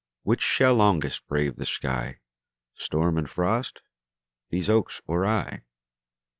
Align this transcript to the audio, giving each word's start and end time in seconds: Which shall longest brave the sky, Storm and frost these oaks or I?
Which 0.23 0.41
shall 0.41 0.73
longest 0.73 1.27
brave 1.27 1.57
the 1.57 1.65
sky, 1.67 2.21
Storm 2.73 3.19
and 3.19 3.29
frost 3.29 3.81
these 4.49 4.67
oaks 4.67 4.99
or 5.05 5.27
I? 5.27 5.61